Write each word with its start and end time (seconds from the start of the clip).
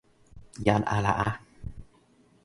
jan 0.65 0.83
ala 0.95 1.11
a. 1.27 1.27